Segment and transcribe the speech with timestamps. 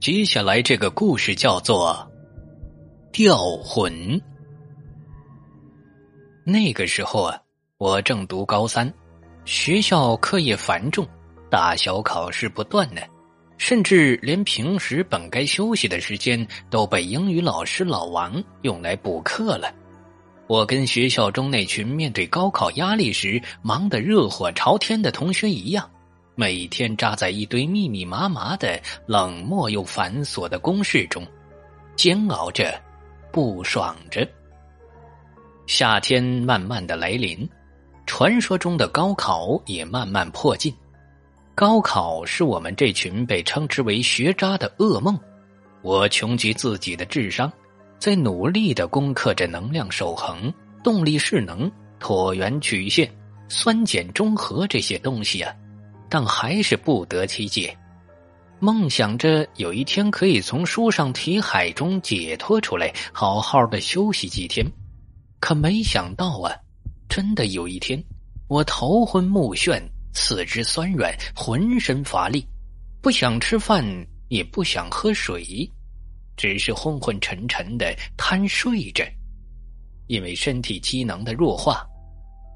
[0.00, 2.06] 接下来这个故事叫做
[3.10, 3.92] 《吊魂》。
[6.44, 7.40] 那个时候啊，
[7.78, 8.92] 我正读高三，
[9.46, 11.06] 学校课业繁重，
[11.50, 13.00] 大小考试不断呢，
[13.56, 19.72] 甚至连平时本该休息的时间都被英语老师老王用来补课了。
[20.46, 25.88] 我跟学校中那群面对高考压力时忙得热火朝天的同学一样。
[26.36, 31.24] 每天扎在一堆密密麻麻的冷漠又繁琐的公式中，
[31.94, 32.74] 煎熬着，
[33.30, 34.28] 不爽着。
[35.66, 37.48] 夏天慢慢的来临，
[38.04, 40.74] 传说中的高考也慢慢迫近。
[41.54, 45.16] 高考是我们这群被称之为学渣的噩梦。
[45.82, 47.50] 我穷极自己的智商，
[47.98, 51.70] 在努力的攻克着能量守恒、动力势能、
[52.00, 53.08] 椭圆曲线、
[53.48, 55.54] 酸碱中和这些东西啊。
[56.14, 57.76] 但还是不得其解，
[58.60, 64.64] 梦想着有一天可以从书上题海中解脱出来，好好的休息几天。
[65.40, 66.54] 可没想到啊，
[67.08, 68.00] 真的有一天，
[68.46, 72.46] 我头昏目眩，四肢酸软，浑身乏力，
[73.02, 73.84] 不想吃饭，
[74.28, 75.68] 也不想喝水，
[76.36, 79.04] 只是昏昏沉沉的贪睡着，
[80.06, 81.84] 因为身体机能的弱化。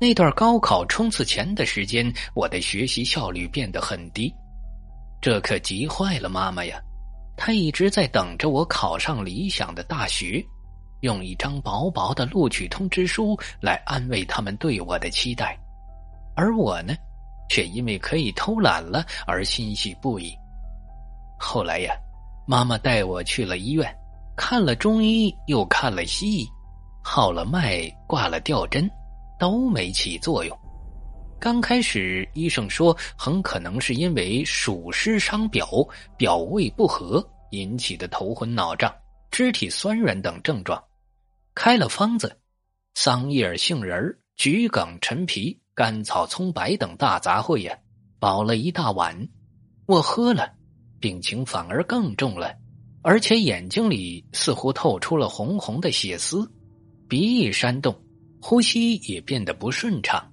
[0.00, 4.32] 那段高考冲刺前的时间，我的学习效率变得很低，
[5.20, 6.80] 这可急坏了妈妈呀！
[7.36, 10.44] 她一直在等着我考上理想的大学，
[11.00, 15.58] 用一张薄薄的录取通知书来安慰他们对我的期待，
[16.36, 16.94] 而我呢，
[17.50, 20.32] 却因为可以偷懒了而欣喜不已。
[21.40, 21.92] 后来呀，
[22.46, 23.92] 妈妈带我去了医院，
[24.36, 26.48] 看了中医，又看了西医，
[27.02, 28.88] 号了脉，挂了吊针。
[29.38, 30.58] 都没起作用。
[31.40, 35.68] 刚开始，医生说很可能是因为暑湿伤表、
[36.16, 38.92] 表胃不和引起的头昏脑胀、
[39.30, 40.82] 肢体酸软等症状，
[41.54, 42.36] 开了方子：
[42.94, 47.78] 桑叶、杏仁、桔梗、陈皮、甘草、葱白等大杂烩呀，
[48.18, 49.28] 煲了一大碗。
[49.86, 50.52] 我喝了，
[50.98, 52.52] 病情反而更重了，
[53.02, 56.50] 而且眼睛里似乎透出了红红的血丝，
[57.08, 57.94] 鼻翼煽动。
[58.40, 60.24] 呼吸也变得不顺畅，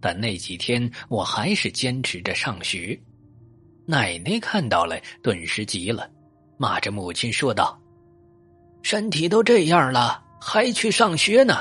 [0.00, 2.98] 但那几天我还是坚持着上学。
[3.84, 6.08] 奶奶看到了，顿时急了，
[6.56, 7.78] 骂着母亲说道
[8.82, 11.54] ：“身体都这样了，还去上学呢？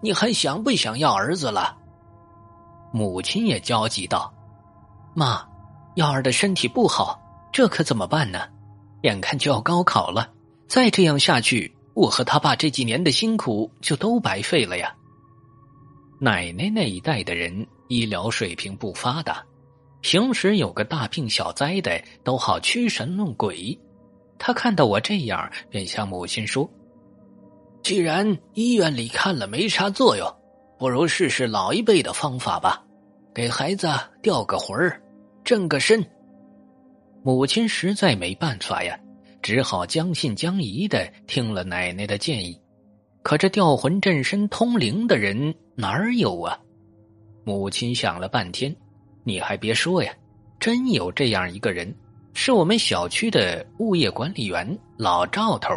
[0.00, 1.76] 你还想不想要儿子了？”
[2.92, 4.32] 母亲也焦急道
[5.14, 5.46] ：“妈，
[5.96, 7.20] 幺儿的身体不好，
[7.52, 8.48] 这可怎么办呢？
[9.02, 10.30] 眼看就要高考了，
[10.68, 14.94] 再这样下去，我和他爸这几年的辛苦就都白费了呀。”
[16.20, 19.44] 奶奶那一代的人医疗水平不发达，
[20.00, 23.78] 平时有个大病小灾的都好驱神弄鬼。
[24.36, 26.68] 他看到我这样，便向母亲说
[27.82, 30.28] ：“既然医院里看了没啥作用，
[30.78, 32.84] 不如试试老一辈的方法吧，
[33.32, 33.88] 给孩子
[34.20, 35.00] 吊个魂儿，
[35.44, 36.04] 正个身。”
[37.22, 38.98] 母亲实在没办法呀，
[39.40, 42.60] 只好将信将疑的听了奶奶的建议。
[43.22, 46.58] 可这吊魂镇身通灵的人哪儿有啊？
[47.44, 48.74] 母亲想了半天，
[49.22, 50.12] 你还别说呀，
[50.58, 51.94] 真有这样一个人，
[52.34, 55.72] 是我们小区的物业管理员老赵头。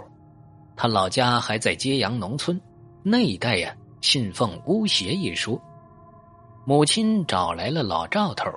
[0.76, 2.60] 他老家还在揭阳农村，
[3.04, 5.62] 那一带呀信奉巫邪一说。
[6.66, 8.50] 母亲找来了老赵头，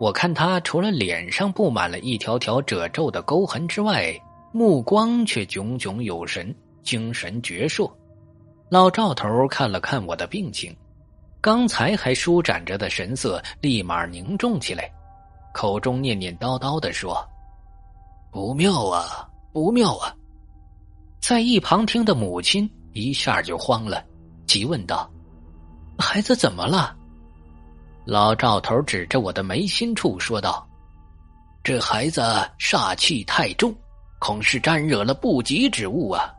[0.00, 4.18] 我看他除了脸上布满了一条条褶皱的沟痕之外，
[4.52, 7.92] 目光却炯炯有神，精神矍铄。
[8.72, 10.74] 老赵头看了看我的病情，
[11.42, 14.90] 刚才还舒展着的神色立马凝重起来，
[15.52, 17.22] 口中念念叨叨的说
[18.32, 20.16] ：“不妙啊，不妙啊！”
[21.20, 24.02] 在一旁听的母亲一下就慌了，
[24.46, 25.06] 急问道
[26.00, 26.96] ：“孩子怎么了？”
[28.06, 30.66] 老赵头指着我的眉心处说道
[31.62, 32.22] ：“这孩子
[32.58, 33.74] 煞气太重，
[34.18, 36.34] 恐是沾惹了不吉之物啊。”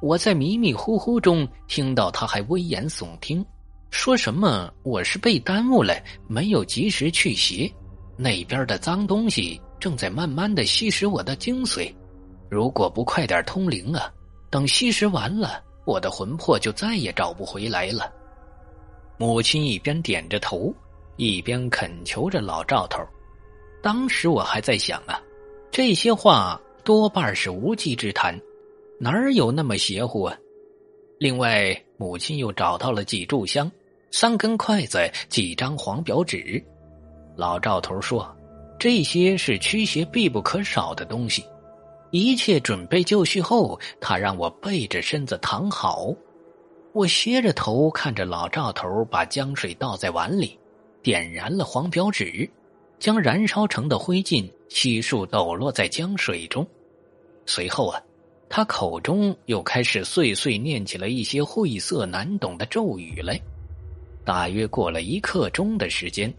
[0.00, 3.44] 我在迷迷糊糊中听到他还危言耸听，
[3.90, 5.94] 说什么我是被耽误了，
[6.26, 7.70] 没有及时去邪，
[8.16, 11.92] 那边的脏东西正在慢慢的吸食我的精髓，
[12.48, 14.10] 如果不快点通灵啊，
[14.48, 18.10] 等吸食完了，我的魂魄就再也找不回来了。
[19.18, 20.74] 母亲一边点着头，
[21.16, 22.98] 一边恳求着老赵头。
[23.82, 25.20] 当时我还在想啊，
[25.70, 28.38] 这些话多半是无稽之谈。
[29.02, 30.36] 哪儿有那么邪乎啊！
[31.18, 33.72] 另外，母亲又找到了几炷香、
[34.10, 36.62] 三根筷子、几张黄表纸。
[37.34, 38.30] 老赵头说
[38.78, 41.42] ：“这些是驱邪必不可少的东西，
[42.10, 46.14] 一切准备就绪后，他让我背着身子躺好。
[46.92, 50.58] 我斜着头看着老赵头把江水倒在碗里，
[51.02, 52.46] 点燃了黄表纸，
[52.98, 56.66] 将燃烧成的灰烬悉数抖落在江水中。
[57.46, 58.02] 随后啊，
[58.50, 63.40] 他口中又开始碎碎念起了一些晦涩难懂的咒语来。
[64.24, 66.30] 大约过了一刻钟的时间，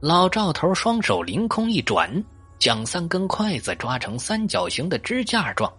[0.00, 2.22] 老赵头双手凌空一转。
[2.58, 5.72] 将三根筷子抓成三角形的支架状，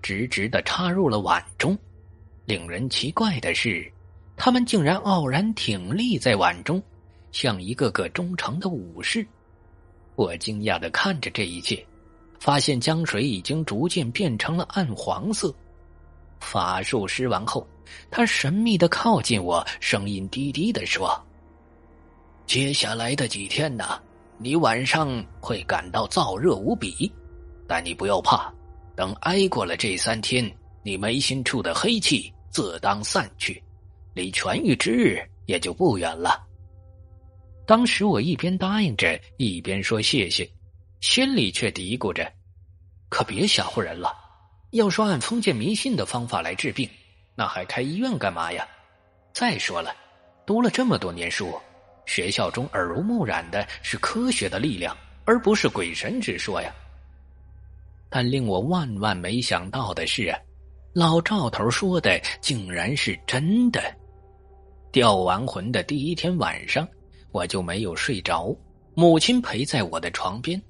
[0.00, 1.76] 直直的插入了碗中。
[2.44, 3.90] 令人奇怪的是，
[4.36, 6.80] 他们竟然傲然挺立在碗中，
[7.32, 9.26] 像一个个忠诚的武士。
[10.14, 11.84] 我惊讶的看着这一切，
[12.38, 15.54] 发现江水已经逐渐变成了暗黄色。
[16.40, 17.66] 法术施完后，
[18.10, 21.20] 他神秘的靠近我，声音低低的说
[22.46, 24.00] ：“接下来的几天呢？”
[24.40, 27.10] 你晚上会感到燥热无比，
[27.66, 28.54] 但你不要怕，
[28.94, 30.48] 等挨过了这三天，
[30.84, 33.60] 你眉心处的黑气自当散去，
[34.14, 36.40] 离痊愈之日也就不远了。
[37.66, 40.48] 当时我一边答应着，一边说谢谢，
[41.00, 42.32] 心里却嘀咕着：
[43.08, 44.12] 可别吓唬人了。
[44.72, 46.88] 要说按封建迷信的方法来治病，
[47.34, 48.66] 那还开医院干嘛呀？
[49.32, 49.94] 再说了，
[50.44, 51.58] 读了这么多年书。
[52.04, 56.74] 学校中耳濡目染的是科学的力量，而不是鬼神之说呀。
[58.10, 60.34] 但令我万万没想到的是，
[60.94, 63.80] 老赵头说的竟然是真的。
[64.90, 66.88] 吊完魂的第一天晚上，
[67.30, 68.56] 我就没有睡着，
[68.94, 70.60] 母亲陪在我的床边。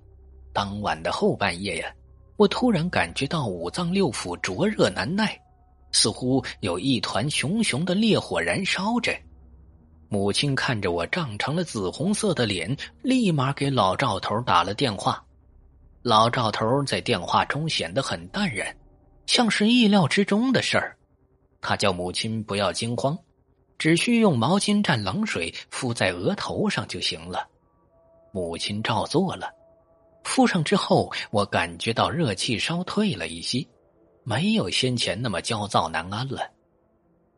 [0.53, 1.95] 当晚的后半夜呀，
[2.37, 5.39] 我突然感觉到五脏六腑灼热难耐，
[5.93, 9.13] 似乎有一团熊熊的烈火燃烧着。
[10.09, 15.23] 母亲看着我涨成了紫红色的脸，立马给老赵头打了电话。
[16.03, 18.75] 老赵头在电话中显得很淡然，
[19.27, 20.97] 像是意料之中的事儿。
[21.61, 23.19] 他叫母亲不要惊慌，
[23.77, 27.47] 只需用毛巾蘸冷水敷在额头上就行了。
[28.33, 29.51] 母亲照做了，
[30.29, 33.67] 敷上之后，我感觉到热气稍退了一些，
[34.25, 36.43] 没有先前那么焦躁难安了。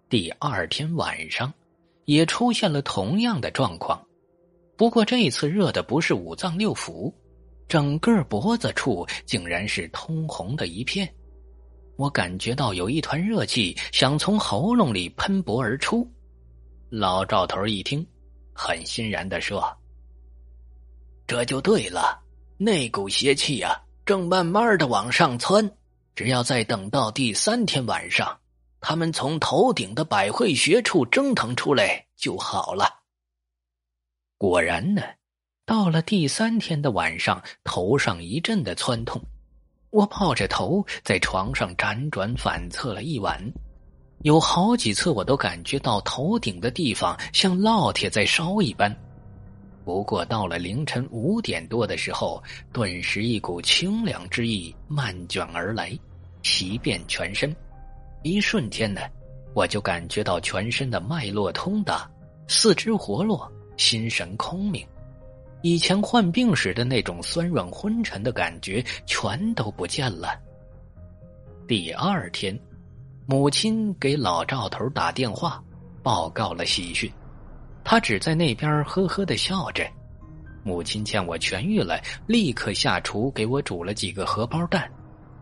[0.09, 1.53] 第二天晚上。
[2.07, 4.05] 也出现了同样的状况，
[4.77, 7.13] 不过这次热的不是五脏六腑，
[7.69, 11.09] 整个脖子处竟然是通红的一片。
[11.95, 16.05] 我感觉到有一团热气想从喉咙里喷薄而出。
[16.89, 18.05] 老赵头一听，
[18.53, 19.73] 很欣然的说
[21.29, 22.20] ：“这就对了，
[22.63, 23.75] 那股邪气啊，
[24.05, 25.71] 正慢慢的往上窜，
[26.15, 28.39] 只要再等到第三天晚上。”
[28.83, 33.01] 他们从头顶的百会穴处蒸腾出来就好了。
[34.37, 35.03] 果然呢，
[35.65, 39.23] 到了第三天的晚上，头上一阵的窜痛，
[39.89, 43.43] 我抱着头在床上辗转反侧了一晚，
[44.21, 48.95] 有好几次我都感觉到头顶的地方像烙铁在烧一般。
[49.91, 52.41] 不过到了凌晨五点多的时候，
[52.73, 55.99] 顿时一股清凉之意漫卷而来，
[56.45, 57.55] 袭遍全身。
[58.23, 59.01] 一瞬间呢，
[59.53, 62.09] 我就感觉到全身的脉络通达，
[62.47, 64.87] 四肢活络，心神空明。
[65.63, 70.41] 以前患病时的那种酸软昏沉的感觉全都不见了。
[71.67, 72.57] 第二天，
[73.27, 75.61] 母亲给老赵头打电话，
[76.01, 77.13] 报告了喜讯。
[77.91, 79.85] 他只在那边呵呵的笑着。
[80.63, 84.89] 母亲见我痊愈了，立刻下厨给我煮了几个荷包蛋，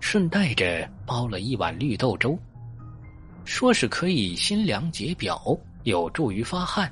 [0.01, 2.39] 顺带着煲了一碗绿豆粥。
[3.45, 5.39] 说是可以辛凉解表，
[5.83, 6.91] 有助于发汗。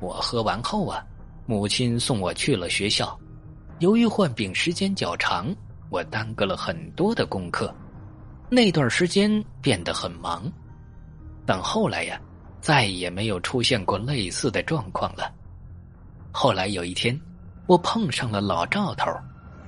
[0.00, 1.04] 我喝完后啊，
[1.44, 3.14] 母亲送我去了学校。
[3.80, 5.54] 由于患病时间较长，
[5.90, 7.76] 我耽搁了很多的功课，
[8.48, 10.50] 那段时间变得很忙。
[11.44, 12.18] 但后来呀，
[12.60, 15.32] 再也没有出现过类似的状况了。
[16.30, 17.18] 后来有一天，
[17.66, 19.10] 我碰上了老赵头，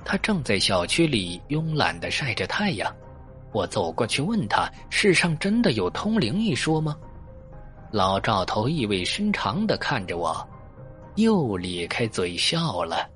[0.05, 2.93] 他正在小区里慵懒的晒着太阳。
[3.51, 6.95] 我走过去问他：“世上真的有通灵一说吗？”
[7.91, 10.47] 老赵头意味深长的看着我，
[11.15, 13.09] 又咧开嘴笑了。